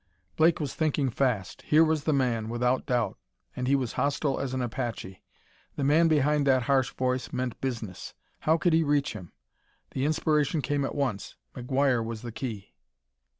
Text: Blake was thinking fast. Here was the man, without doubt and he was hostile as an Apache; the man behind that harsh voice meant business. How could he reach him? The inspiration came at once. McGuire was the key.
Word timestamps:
Blake 0.35 0.59
was 0.59 0.73
thinking 0.73 1.11
fast. 1.11 1.61
Here 1.61 1.83
was 1.83 2.05
the 2.05 2.11
man, 2.11 2.49
without 2.49 2.87
doubt 2.87 3.19
and 3.55 3.67
he 3.67 3.75
was 3.75 3.93
hostile 3.93 4.39
as 4.39 4.51
an 4.55 4.61
Apache; 4.63 5.21
the 5.75 5.83
man 5.83 6.07
behind 6.07 6.47
that 6.47 6.63
harsh 6.63 6.89
voice 6.95 7.31
meant 7.31 7.61
business. 7.61 8.15
How 8.39 8.57
could 8.57 8.73
he 8.73 8.81
reach 8.83 9.13
him? 9.13 9.31
The 9.91 10.05
inspiration 10.05 10.63
came 10.63 10.83
at 10.85 10.95
once. 10.95 11.35
McGuire 11.55 12.03
was 12.03 12.23
the 12.23 12.31
key. 12.31 12.73